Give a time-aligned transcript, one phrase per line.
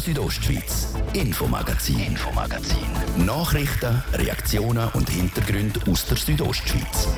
[0.00, 2.88] Südostschweiz, Infomagazin, Infomagazin.
[3.24, 7.08] Nachrichten, Reaktionen und Hintergründe aus der Südostschweiz.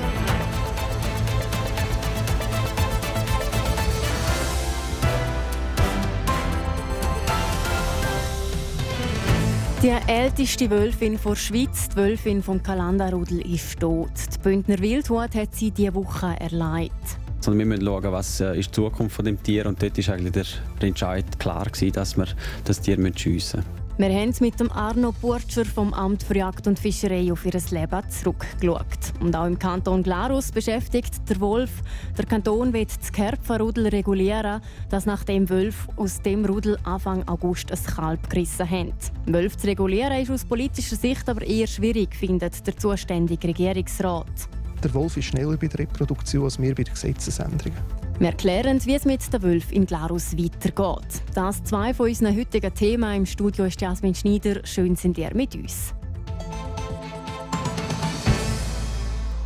[9.83, 14.11] Die älteste Wölfin der Schweiz, die Wölfin vom Kalandarudel, ist tot.
[14.33, 17.20] Die Bündner Wildhut hat sie diese Woche erleidet.
[17.41, 20.13] Sondern wir müssen schauen, was äh, ist die Zukunft von dem Tier und dort war
[20.13, 20.45] eigentlich der,
[20.79, 22.27] der Entscheid klar gewesen, dass wir
[22.63, 23.81] das Tier schiessen müssen.
[24.01, 28.09] Wir haben mit dem Arno Burtscher vom Amt für Jagd und Fischerei auf ihr Leben
[28.09, 29.13] zurückgeschaut.
[29.19, 31.69] Und auch im Kanton Glarus beschäftigt der Wolf.
[32.17, 37.71] Der Kanton will das Kerpferrudel regulieren, das nach dem Wolf aus dem Rudel Anfang August
[37.71, 38.93] ein Kalb gerissen haben.
[39.27, 44.49] Wölfe zu regulieren ist aus politischer Sicht aber eher schwierig, findet der zuständige Regierungsrat.
[44.83, 47.77] Der Wolf ist schneller bei der Reproduktion als wir bei den Gesetzesänderungen.
[48.17, 51.21] Wir erklären, wie es mit der Wolf in Glarus weitergeht.
[51.33, 53.15] Das zwei von unseren heutigen Themen.
[53.15, 54.65] Im Studio ist Jasmin Schneider.
[54.65, 55.93] Schön sind ihr mit uns.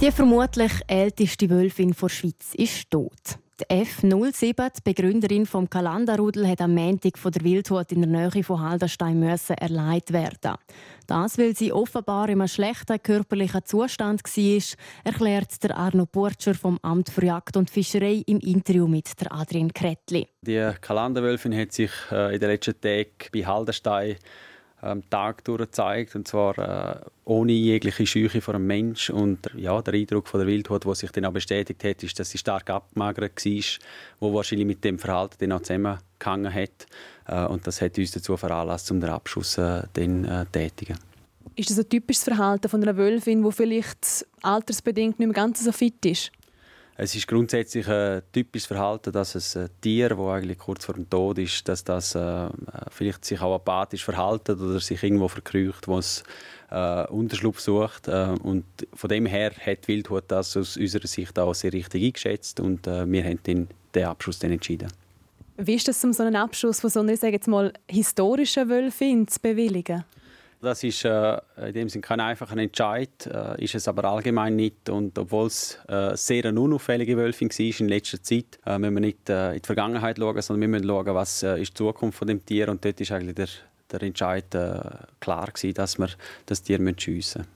[0.02, 3.40] Die vermutlich älteste Wölfin der Schweiz ist tot.
[3.58, 8.44] Die F07, die Begründerin vom Kalandarudel, hat am Montag von der Wildhut in der Nähe
[8.44, 10.58] von Halderstein müssen erleidet werden.
[11.08, 16.80] Das, weil sie offenbar in einem schlechten körperlichen Zustand war, erklärt der Arno Burtscher vom
[16.82, 20.28] Amt für Jagd und Fischerei im Interview mit der Adrian Kretli.
[20.42, 24.18] Die Kalanderwölfin hat sich äh, in den letzten Tagen bei Halderstein
[24.86, 29.94] am Tag gezeigt und zwar äh, ohne jegliche Scheuche vor einem Mensch und ja, der
[29.94, 33.46] Eindruck von der Wildhut, der sich dann auch bestätigt hat, ist, dass sie stark abgemagert
[33.46, 33.64] war,
[34.20, 36.88] wo wahrscheinlich mit dem Verhalten dann auch zusammengehangen hat
[37.28, 40.98] äh, und das hat uns dazu veranlasst, um den Abschuss äh, dann äh, tätigen.
[41.56, 45.72] Ist das ein typisches Verhalten von einer Wölfin, wo vielleicht altersbedingt nicht mehr ganz so
[45.72, 46.32] fit ist?
[46.98, 51.38] Es ist grundsätzlich ein typisches Verhalten, dass ein Tier, das eigentlich kurz vor dem Tod
[51.40, 52.48] ist, dass das äh,
[52.90, 56.24] vielleicht sich auch apathisch verhalten oder sich irgendwo verkrücht, wo es
[56.72, 58.08] äh, Unterschlupf sucht.
[58.08, 62.62] Äh, und von dem her hat Wildhut das aus unserer Sicht auch sehr richtig eingeschätzt
[62.62, 64.88] und äh, wir haben den, den Abschluss dann entschieden.
[65.58, 69.28] Wie ist es, um so einen Abschluss von so einer, sage jetzt mal, historischen Wölfin
[69.28, 70.06] zu bewilligen?
[70.66, 71.38] Das ist äh,
[71.68, 74.90] in dem Sinne kein einfacher Entscheid, äh, ist es aber allgemein nicht.
[74.90, 79.02] Und obwohl es äh, sehr eine unauffällige Wölfin war in letzter Zeit, äh, müssen wir
[79.02, 82.18] nicht äh, in die Vergangenheit schauen, sondern wir müssen schauen, was äh, ist die Zukunft
[82.18, 82.70] von dem Tier.
[82.70, 83.48] Und dort ist eigentlich der,
[83.92, 84.80] der Entscheid äh,
[85.20, 86.10] klar gewesen, dass wir
[86.48, 87.48] das Tier schiessen müssen.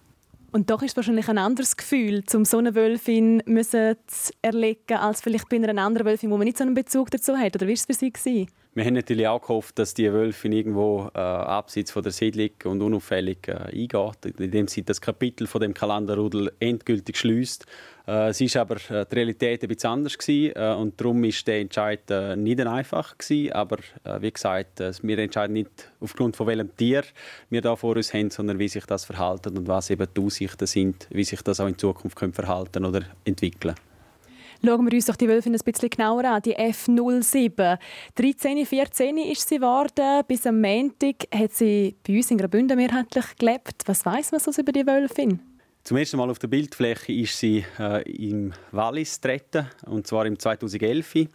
[0.51, 5.21] Und doch ist es wahrscheinlich ein anderes Gefühl, um so eine Wölfin zu erlegen, als
[5.21, 7.55] vielleicht bei einer anderen Wölfin, wo man nicht so einen Bezug dazu hat.
[7.55, 8.11] Oder wie war es für Sie?
[8.11, 8.47] Gewesen?
[8.75, 12.83] Wir haben natürlich auch gehofft, dass die Wölfin irgendwo äh, abseits von der Siedlung und
[12.83, 17.65] unauffällig äh, eingeht, indem sie das Kapitel von dem Kalenderrudel endgültig schließt.
[18.07, 21.47] Äh, es ist aber äh, die Realität ein bisschen anders gewesen, äh, und darum ist
[21.47, 23.53] der Entscheid äh, nicht einfach gewesen.
[23.53, 27.03] Aber äh, wie gesagt, wir entscheiden nicht aufgrund von welchem Tier
[27.49, 30.67] wir da vor uns haben, sondern wie sich das verhalten und was eben die Aussichten
[30.67, 33.73] sind, wie sich das auch in Zukunft können verhalten oder entwickeln.
[34.63, 36.41] Schauen wir uns doch die Wölfin ein bisschen genauer an.
[36.41, 37.77] Die F07.
[38.15, 40.23] 13, 14 ist sie geworden.
[40.27, 43.83] Bis am Montag hat sie bei uns in Graubünden mehrheitlich gelebt.
[43.85, 45.39] Was weiß man so über die Wölfin?
[45.85, 50.37] Zum ersten Mal auf der Bildfläche ist sie äh, im Wallis getreten, und zwar im
[50.37, 51.29] 2011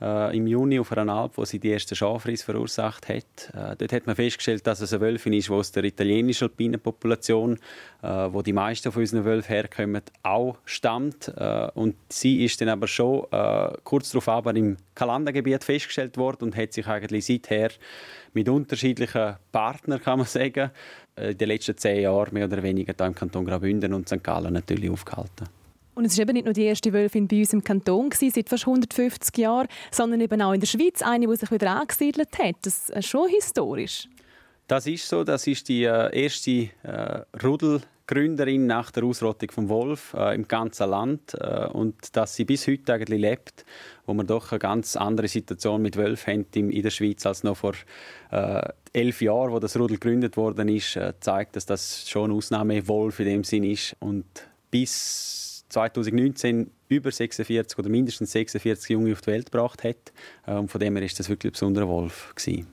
[0.00, 3.24] äh, im Juni auf einer Alp, wo sie die erste Schafriss verursacht hat.
[3.54, 6.80] Äh, dort hat man festgestellt, dass es eine Wölfin ist, die aus der italienischen alpinen
[6.80, 7.58] Population,
[8.02, 11.32] äh, wo die meisten von unseren Wölfen herkommen, auch stammt.
[11.36, 16.44] Äh, und sie ist dann aber schon äh, kurz darauf aber im Kalandergebiet festgestellt worden
[16.44, 17.70] und hat sich eigentlich seither
[18.34, 20.70] mit unterschiedlichen Partnern, kann man sagen,
[21.16, 24.22] äh, in den letzten zehn Jahren mehr oder weniger hier im Kanton Graubünden und St.
[24.22, 25.48] Gallen natürlich aufgehalten.
[25.96, 28.50] Und es ist eben nicht nur die erste Wölfin bei uns im Kanton gewesen, seit
[28.50, 32.56] fast 150 Jahren, sondern eben auch in der Schweiz eine, die sich wieder angesiedelt hat.
[32.62, 34.06] Das ist schon historisch.
[34.66, 35.24] Das ist so.
[35.24, 40.90] Das ist die äh, erste äh, Rudelgründerin nach der Ausrottung vom Wolf äh, im ganzen
[40.90, 43.64] Land äh, und dass sie bis heute eigentlich lebt,
[44.04, 47.56] wo wir doch eine ganz andere Situation mit Wölfen haben in der Schweiz als noch
[47.56, 47.72] vor
[48.32, 52.36] äh, elf Jahren, wo das Rudel gegründet worden ist, äh, zeigt, dass das schon ein
[52.36, 54.26] Ausnahmewolf in dem Sinn ist und
[54.70, 60.12] bis 2019 über 46 oder mindestens 46 Junge auf die Welt gebracht hat.
[60.46, 62.66] Und von dem her ist das wirklich ein besonderer Wolf gewesen.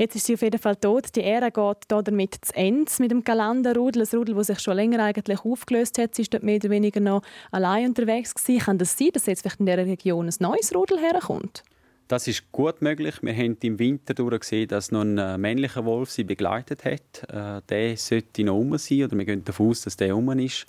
[0.00, 1.14] Jetzt ist sie auf jeden Fall tot.
[1.14, 4.02] Die Ära geht damit zu Ende mit dem Galanderrudel.
[4.02, 6.14] Ein Rudel, das sich schon länger eigentlich aufgelöst hat.
[6.14, 7.20] Sie ist dort mehr oder weniger noch
[7.50, 8.64] allein unterwegs gewesen.
[8.64, 11.64] Kann das sein, dass jetzt vielleicht in dieser Region ein neues Rudel herkommt?
[12.08, 13.16] Das ist gut möglich.
[13.20, 17.28] Wir haben im Winter gesehen, dass noch ein äh, männlicher Wolf sie begleitet hat.
[17.28, 20.66] Äh, der sollte noch um sein, oder wir gehen davon aus, dass der um ist.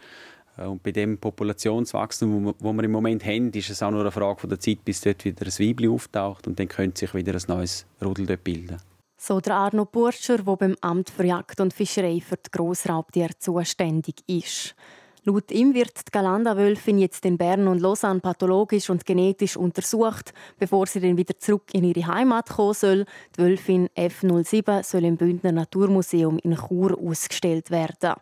[0.61, 4.11] Äh, und bei dem Populationswachstum, wo wir im Moment haben, ist es auch nur eine
[4.11, 7.43] Frage der Zeit, bis dort wieder ein Weibchen auftaucht und dann könnte sich wieder ein
[7.47, 8.77] neues Rudel dort bilden.
[9.17, 14.15] So der Arno Burscher, der beim Amt für Jagd und Fischerei für die Grossraubtiere zuständig
[14.25, 14.75] ist.
[15.23, 20.87] Laut ihm wird die Galanda-Wölfin jetzt in Bern und Lausanne pathologisch und genetisch untersucht, bevor
[20.87, 23.05] sie dann wieder zurück in ihre Heimat kommen soll.
[23.37, 28.15] Die Wölfin F07 soll im Bündner Naturmuseum in Chur ausgestellt werden.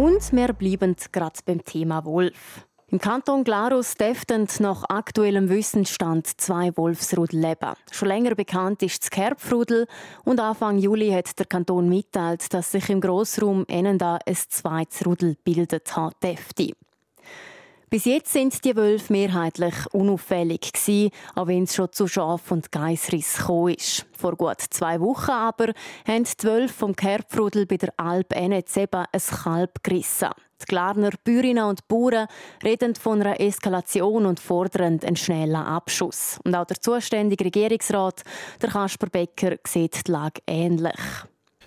[0.00, 2.66] Und wir bleiben gerade beim Thema Wolf.
[2.88, 7.74] Im Kanton Glarus dürften nach aktuellem Wissensstand zwei Wolfsrudel leben.
[7.90, 9.86] Schon länger bekannt ist das Kerbfrudel
[10.24, 15.36] und Anfang Juli hat der Kanton mitteilt, dass sich im Grossraum Enenda ein zweites Rudel
[15.44, 16.16] bildet hat.
[17.90, 22.70] Bis jetzt sind die Wölfe mehrheitlich unauffällig gewesen, auch wenn es schon zu Schaf- und
[22.70, 24.06] Geissriss gekommen ist.
[24.16, 25.72] Vor gut zwei Wochen aber
[26.06, 30.28] haben die Wölfe vom Kerbfrudel bei der Alp Enezeba ein Kalb gerissen.
[30.62, 32.28] Die Glarner Bäuerinnen und Bauern
[32.62, 36.38] reden von einer Eskalation und fordern einen schnellen Abschuss.
[36.44, 38.22] Und auch der zuständige Regierungsrat,
[38.62, 41.00] der Kasper Becker, sieht die Lage ähnlich.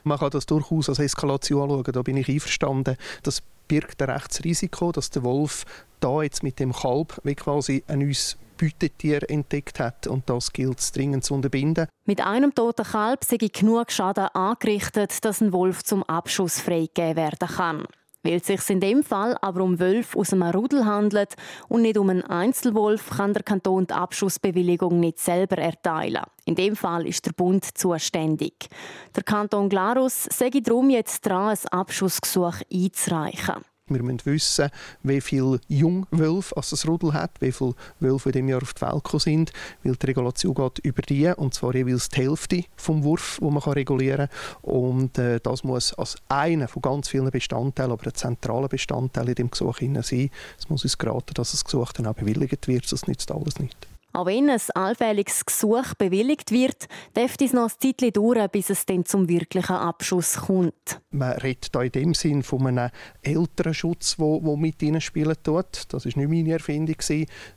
[0.03, 2.97] Man kann das durchaus als Eskalation anschauen, da bin ich einverstanden.
[3.23, 5.65] Das birgt ein Rechtsrisiko, dass der Wolf
[5.99, 10.79] da jetzt mit dem Kalb wie quasi ein neues Beutetier entdeckt hat und das gilt
[10.79, 11.87] es dringend zu unterbinden.
[12.05, 17.47] Mit einem toten Kalb sei genug Schaden angerichtet, dass ein Wolf zum Abschuss freigegeben werden
[17.47, 17.85] kann.
[18.23, 21.35] Weil es sich in dem Fall aber um Wölfe aus einem Rudel handelt
[21.67, 26.23] und nicht um einen Einzelwolf, kann der Kanton die Abschussbewilligung nicht selber erteilen.
[26.45, 28.69] In dem Fall ist der Bund zuständig.
[29.15, 33.72] Der Kanton Glarus sei darum jetzt dran, ein Abschussgesuch einzureichen.
[33.89, 34.69] Wir müssen wissen,
[35.03, 39.03] wie viele Jungwölfe das Rudel hat, wie viele Wölfe in diesem Jahr auf die Welt
[39.03, 39.51] gekommen sind,
[39.83, 43.61] weil die Regulation geht über die, und zwar jeweils die Hälfte vom Wurf, den man
[43.61, 44.73] regulieren kann.
[44.73, 49.35] Und äh, das muss als einer von ganz vielen Bestandteilen, aber ein zentraler Bestandteil in
[49.35, 49.97] dem Gesuch sein.
[49.97, 53.75] Es muss uns geraten, dass das Gesuch dann auch bewilligt wird, sonst nützt alles nicht.
[54.15, 56.87] Auch wenn ein allfälliges Gesuch bewilligt wird,
[57.17, 61.01] dürfte es noch ein Zeitchen dauern, bis es dann zum wirklichen Abschuss kommt.
[61.09, 62.91] Man redet hier in dem Sinn von einem
[63.23, 65.85] älteren Schutz, der mit ihnen spielen tut.
[65.89, 66.95] Das war nicht meine Erfindung.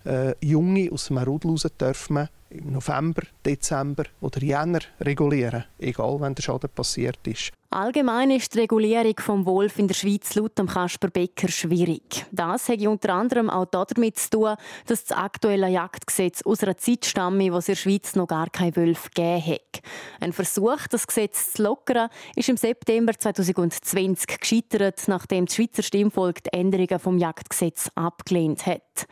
[0.06, 6.34] Äh, Junge aus einem Rudel raus dürfen im November, Dezember oder Jänner regulieren, egal wenn
[6.34, 7.52] der Schaden passiert ist.
[7.70, 12.24] Allgemein ist die Regulierung vom Wolf in der Schweiz laut Kasper Becker schwierig.
[12.30, 14.54] Das hat unter anderem auch damit zu tun,
[14.86, 18.48] dass das aktuelle Jagdgesetz aus einer Zeit stamme, wo es in der Schweiz noch gar
[18.50, 19.82] kein Wolf gegeben hat.
[20.20, 26.44] Ein Versuch, das Gesetz zu lockern, ist im September 2020 gescheitert, nachdem das Schweizer Stimmvolk
[26.44, 29.06] die Änderungen vom Jagdgesetz abgelehnt hat.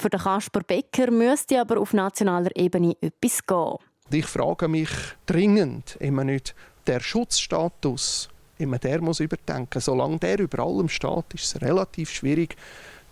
[0.00, 3.76] Für den Kasper Becker müsste aber auf nationaler Ebene etwas gehen.
[4.10, 4.88] Ich frage mich
[5.26, 6.54] dringend, immer nicht
[6.86, 9.78] der Schutzstatus, immer der muss überdenken.
[9.78, 12.56] Solange der über allem steht, ist es relativ schwierig,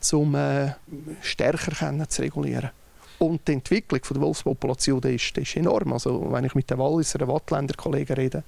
[0.00, 0.72] zum äh,
[1.20, 2.70] stärker zu regulieren.
[3.18, 5.92] Und die Entwicklung der Wolfspopulation ist, ist enorm.
[5.92, 8.44] Also, wenn ich mit den Walliser Wattländer Kollegen rede,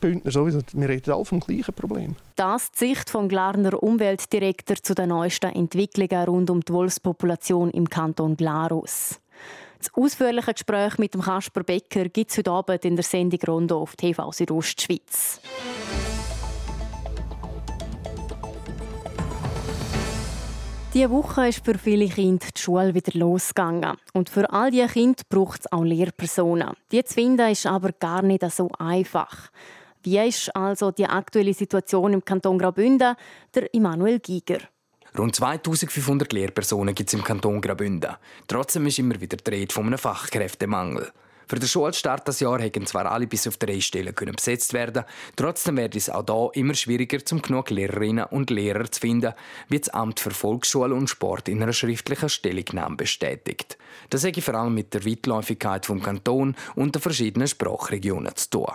[0.00, 2.16] Bündner sowieso, wir reden alle vom gleichen Problem.
[2.36, 7.70] Das ist die Sicht vom Glarner Umweltdirektor zu den neuesten Entwicklungen rund um die Wolfspopulation
[7.70, 9.20] im Kanton Glarus.
[9.78, 13.80] Das ausführliche Gespräch mit dem Kasper Becker gibt es heute Abend in der Sendung Rondo
[13.80, 15.40] auf TV Südostschweiz.
[20.92, 23.96] Diese Woche ist für viele Kinder die Schule wieder losgegangen.
[24.12, 26.74] Und für all diese Kinder braucht es auch Lehrpersonen.
[26.90, 29.50] Die zu finden ist aber gar nicht so einfach.
[30.02, 33.16] Wie ist also die aktuelle Situation im Kanton Graubünden?
[33.54, 34.60] Der Immanuel Giger.
[35.18, 38.16] Rund 2500 Lehrpersonen gibt es im Kanton Graubünden.
[38.46, 41.10] Trotzdem ist immer wieder die Rede von einem Fachkräftemangel.
[41.48, 45.04] Für den Schulstart das Jahr hätten zwar alle bis auf drei Stellen können besetzt werden,
[45.34, 49.34] trotzdem wird es auch da immer schwieriger, zum genug Lehrerinnen und Lehrer zu finden,
[49.68, 53.78] wie das Amt für Volksschule und Sport in einer schriftlichen Stellungnahme bestätigt.
[54.10, 58.72] Das hat vor allem mit der Weitläufigkeit vom Kanton und den verschiedenen Sprachregionen zu tun.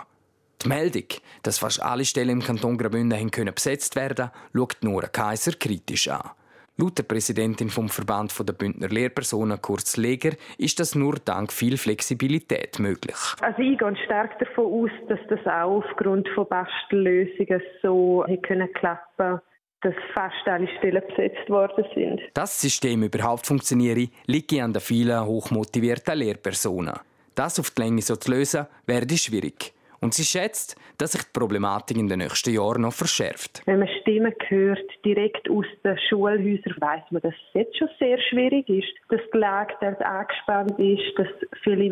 [0.66, 1.04] Die Meldung,
[1.44, 6.30] dass fast alle Stellen im Kanton Graubünden können besetzt werden schaut Nora Kaiser kritisch an.
[6.76, 11.76] Laut der Präsidentin vom Verband der Bündner Lehrpersonen, Kurz Leger, ist das nur dank viel
[11.76, 13.14] Flexibilität möglich.
[13.42, 19.40] Also ich gehe stark davon aus, dass das auch aufgrund von Bastellösungen so können klappen
[19.82, 22.20] dass fast alle Stellen besetzt worden sind.
[22.34, 26.94] Das System überhaupt funktioniere, liegt an den vielen hochmotivierten Lehrpersonen.
[27.36, 29.75] Das auf die Länge so zu lösen, werde schwierig.
[30.00, 33.62] Und sie schätzt, dass sich die Problematik in den nächsten Jahren noch verschärft.
[33.66, 38.18] Wenn man Stimmen hört, direkt aus den Schulhäusern, weiß man, dass es jetzt schon sehr
[38.30, 41.28] schwierig ist, dass die Lage dort angespannt ist, dass
[41.62, 41.84] viele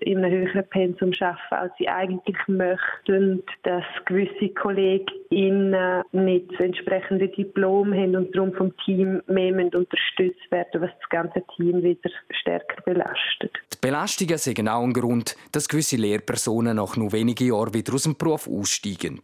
[0.00, 6.60] in einem höheren Pensum arbeiten, als sie eigentlich möchten, dass gewisse Kollegen innen nicht das
[6.60, 12.10] entsprechende Diplom haben und darum vom Team mehr unterstützt werden was das ganze Team wieder
[12.30, 13.52] stärker belastet.
[13.72, 18.04] Die Belastungen sind auch ein Grund, dass gewisse Lehrpersonen nach nur wenigen Jahren wieder aus
[18.04, 19.20] dem Beruf aussteigen.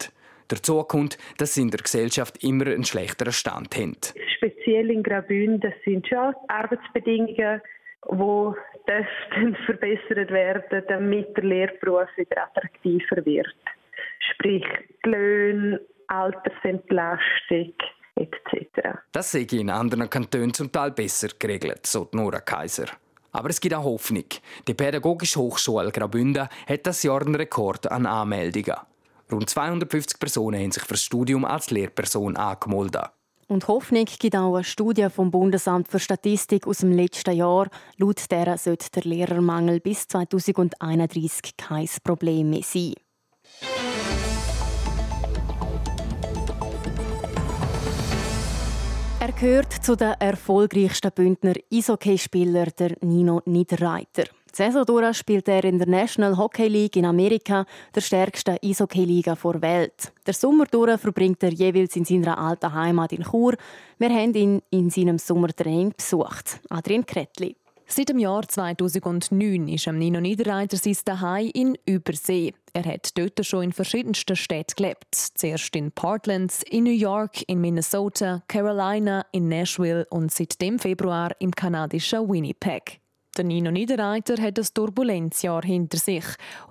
[0.48, 3.96] Dazu kommt, dass sie in der Gesellschaft immer einen schlechteren Stand haben.
[4.36, 7.60] Speziell in Graubünden, das sind schon Arbeitsbedingungen,
[8.10, 8.52] die
[8.88, 13.54] dürften verbessert werden, damit der Lehrberuf wieder attraktiver wird.
[14.32, 14.64] Sprich,
[15.04, 17.72] die Löhne, Altersentlastung
[18.16, 18.98] etc.
[19.12, 22.86] Das sehe ich in anderen Kantonen zum Teil besser geregelt, so Nora Kaiser.
[23.32, 24.24] Aber es gibt auch Hoffnung.
[24.66, 28.76] Die Pädagogische Hochschule Graubünden hat das Jahr einen Rekord an Anmeldungen.
[29.30, 33.10] Rund 250 Personen haben sich für das Studium als Lehrperson angemeldet.
[33.46, 37.68] Und Hoffnung gibt auch eine Studie vom Bundesamt für Statistik aus dem letzten Jahr.
[37.96, 42.94] Laut der sollte der Lehrermangel bis 2031 kein Problem mehr sein.
[49.30, 54.24] Er gehört zu den erfolgreichsten Bündner Eishockeyspielern, der Nino Niederreiter.
[54.58, 60.12] Die spielt er in der National Hockey League in Amerika, der stärksten Eishockey-Liga der Welt.
[60.26, 60.66] Der Sommer
[60.98, 63.54] verbringt er jeweils in seiner alten Heimat in Chur.
[63.98, 66.58] Wir haben ihn in seinem Sommertraining besucht.
[66.68, 67.54] Adrian Kretli.
[67.92, 72.54] Seit dem Jahr 2009 ist Nino Niederreiter sein Daheim in Übersee.
[72.72, 75.12] Er hat dort schon in verschiedensten Städten gelebt.
[75.12, 81.32] Zuerst in Portland, in New York, in Minnesota, Carolina, in Nashville und seit dem Februar
[81.40, 83.00] im kanadischen Winnipeg.
[83.36, 86.24] Der Nino Niederreiter hat ein Turbulenzjahr hinter sich.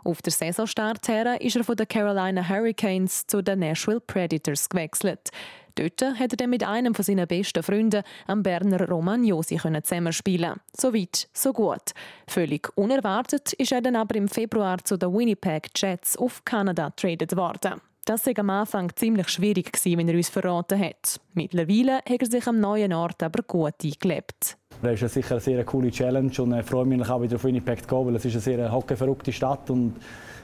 [0.05, 5.31] Auf der Saisonstart her ist er von den Carolina Hurricanes zu den Nashville Predators gewechselt.
[5.79, 10.55] Dort hat er mit einem von seinen besten Freunden, am Berner Romagnosi, zusammenspielen.
[10.75, 11.93] So weit, so gut.
[12.27, 17.37] Völlig unerwartet ist er dann aber im Februar zu den Winnipeg Jets auf Kanada traded
[17.37, 17.79] worden.
[18.03, 21.21] Das war am Anfang ziemlich schwierig, wenn er uns verraten hat.
[21.33, 24.57] Mittlerweile hat er sich am neuen Ort aber gut eingelebt.
[24.81, 27.83] Das ist sicher eine sehr coole Challenge und ich freue mich auch wieder auf Winnipeg
[27.83, 29.95] zu gehen, weil es ist eine sehr hockeyverrückte Stadt und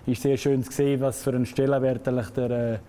[0.06, 2.80] es ist sehr schön zu sehen, was für einen Stellenwert der äh,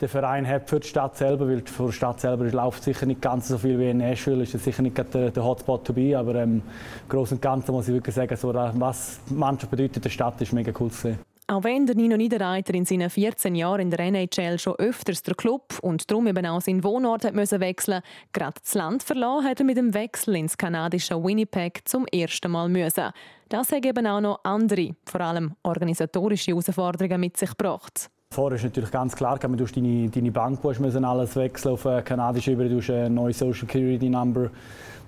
[0.00, 3.20] der Verein hat für die Stadt selber, weil für die Stadt selber läuft sicher nicht
[3.20, 6.42] ganz so viel wie in Nashville, ist sicher nicht der, der Hotspot to be, aber
[6.42, 6.62] im
[7.08, 10.52] Großen und Ganzen muss ich wirklich sagen, so, was die Mannschaft bedeutet der Stadt, ist
[10.52, 11.18] mega cool zu sehen.
[11.50, 15.34] Auch wenn der Nino Niederreiter in seinen 14 Jahren in der NHL schon öfters der
[15.34, 18.02] Club und darum eben auch seinen Wohnort hat müssen wechseln
[18.34, 22.68] gerade das Land verloren hat er mit dem Wechsel ins kanadische Winnipeg zum ersten Mal
[22.68, 23.12] müssen.
[23.48, 28.10] Das hat eben auch noch andere, vor allem organisatorische Herausforderungen mit sich gebracht.
[28.38, 32.46] Vorher ist natürlich ganz klar, du musst deine, deine Bank müssen alles wechseln auf kanadisch
[32.46, 34.50] über, du hast eine neue Social Security Number,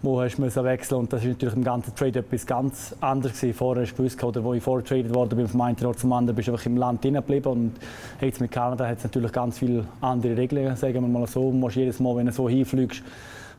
[0.03, 3.55] wo hast müssen wechseln und das ist natürlich im ganzen Trade etwas ganz anderes gewesen.
[3.57, 6.35] Vorher hast du gewusst, oder wo ich vorgetradet worden bin vom einen Ort zum anderen,
[6.35, 7.73] bist du einfach im Land geblieben und
[8.21, 11.53] jetzt mit Kanada hat es natürlich ganz viele andere Regeln, sagen wir mal so.
[11.53, 13.01] Du musst jedes Mal, wenn du so hinfliegst,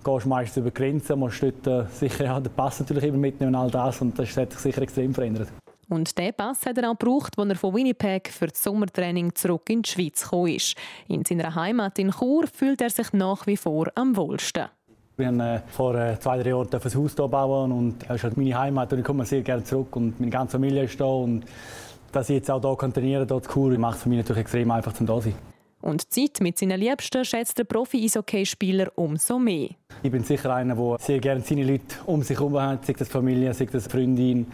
[0.03, 3.61] gehst meistens über Grenzen, musst dort äh, sicher ja, den Pass natürlich immer mitnehmen und
[3.61, 5.47] all das und das hat sich sicher extrem verändert.
[5.91, 9.69] Und diesen Pass hat er auch gebraucht, als er von Winnipeg für das Sommertraining zurück
[9.69, 10.77] in die Schweiz gekommen ist.
[11.09, 14.67] In seiner Heimat in Chur fühlt er sich nach wie vor am wohlsten.
[15.17, 18.23] Wir haben äh, vor äh, zwei, drei Jahren ein Haus hier bauen und es ist
[18.23, 21.03] halt meine Heimat und ich komme sehr gerne zurück und meine ganze Familie ist da
[21.03, 21.43] und
[22.13, 24.71] dass ich jetzt auch hier trainieren kann, hier Chur, macht es für mich natürlich extrem
[24.71, 25.35] einfach zum da sein.
[25.81, 29.69] Und die Zeit mit seinen Liebsten schätzt der Profi-Eishockey-Spieler umso mehr.
[30.03, 33.09] Ich bin sicher einer, der sehr gerne seine Leute um sich herum hat, sei das
[33.09, 34.47] Familie, sei das Freundin.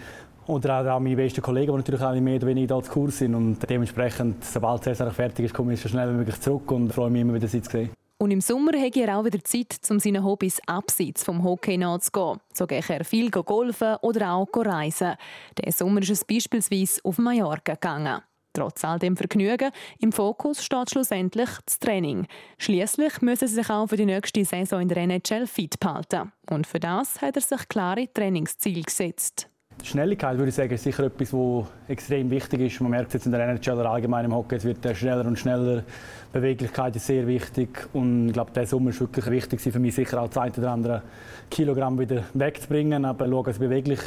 [0.48, 3.36] Oder auch meine besten Kollegen, die natürlich auch mehr oder weniger zu Kurs sind.
[3.36, 7.10] Und dementsprechend, sobald Saison fertig ist, komme ich so schnell wie möglich zurück und freue
[7.10, 7.90] mich immer wieder, sie zu sehen.
[8.20, 12.40] Und im Sommer hat er auch wieder Zeit, um seinen Hobbys abseits vom Hockey nachzugehen.
[12.52, 15.14] So geht er viel golfen oder auch reisen.
[15.58, 18.22] Der Sommer ist es beispielsweise auf Mallorca gegangen.
[18.54, 22.26] Trotz all dem Vergnügen, im Fokus steht schlussendlich das Training.
[22.58, 26.32] Schließlich müssen sie sich auch für die nächste Saison in der NHL fit behalten.
[26.50, 29.48] Und für das hat er sich klare Trainingsziele gesetzt.
[29.84, 32.82] Schnelligkeit würde ich sagen, ist sicher etwas, was extrem wichtig ist.
[32.82, 35.84] Man merkt es jetzt in der NHL allgemein im Hockey, es wird schneller und schneller.
[36.32, 40.22] Beweglichkeit ist sehr wichtig und ich glaube, der Sommer ist wirklich wichtig für mich, sicher
[40.22, 41.02] auch das eine oder andere
[41.50, 44.00] Kilogramm wieder wegzubringen, aber schauen, dass ich beweglich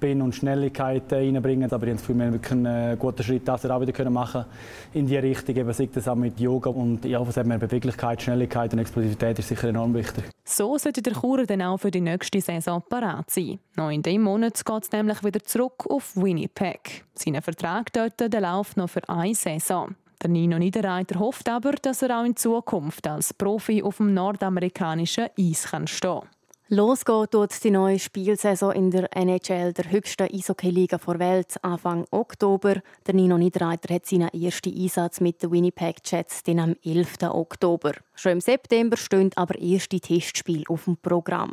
[0.00, 1.72] bin und Schnelligkeit reinbringen.
[1.72, 4.44] Aber ich habe wir wirklich einen guten Schritt das auch wieder machen
[4.92, 5.56] in die Richtung.
[5.56, 9.38] Eben sei das auch mit Yoga und ja, was haben wir Beweglichkeit, Schnelligkeit und Explosivität
[9.38, 10.24] ist sicher enorm wichtig.
[10.44, 13.58] So sollte der Churer dann auch für die nächste Saison parat sein.
[13.76, 17.04] Noch in diesem Monat geht es nämlich wieder zurück auf Winnipeg.
[17.14, 19.94] Sein Vertrag dort läuft noch für eine Saison.
[20.22, 25.30] Der Nino Niederreiter hofft aber, dass er auch in Zukunft als Profi auf dem nordamerikanischen
[25.36, 26.28] Eis kann stehen kann.
[26.68, 32.76] Los geht die neue Spielsaison in der NHL, der höchsten Eishockey-Liga der Welt, Anfang Oktober.
[33.04, 37.24] Der Nino Niederreiter hat seinen ersten Einsatz mit den Winnipeg Jets am 11.
[37.24, 37.92] Oktober.
[38.14, 41.52] Schon im September stehen aber erste Testspiele auf dem Programm.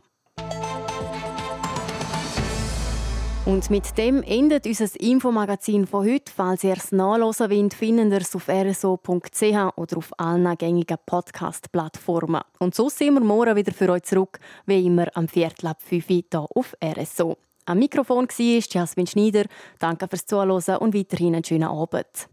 [3.50, 6.32] Und mit dem endet unser Infomagazin von heute.
[6.36, 12.41] Falls ihr es nachlesen wollt, findet ihr es auf rso.ch oder auf allen gängigen Podcast-Plattformen.
[12.60, 14.38] Und so sind wir morgen wieder für euch zurück,
[14.68, 17.39] wie immer am Viertel ab 5 Uhr hier auf RSO.
[17.65, 19.46] Am Mikrofon war Jasmin Schneider.
[19.79, 22.29] Danke fürs Zuhören und weiterhin einen schönen Abend.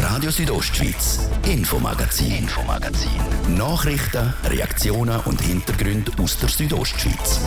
[0.00, 3.10] Radio Südostschweiz, Infomagazin, Infomagazin.
[3.56, 7.40] Nachrichten, Reaktionen und Hintergründe aus der Südostschweiz.